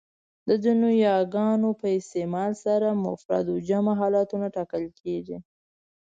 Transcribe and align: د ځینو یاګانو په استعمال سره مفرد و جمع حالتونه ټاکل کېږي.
د 0.47 0.49
ځینو 0.63 0.87
یاګانو 1.07 1.69
په 1.81 1.87
استعمال 1.99 2.51
سره 2.65 2.87
مفرد 3.05 3.45
و 3.49 3.55
جمع 3.67 3.93
حالتونه 4.01 4.45
ټاکل 4.55 4.85
کېږي. 5.01 5.37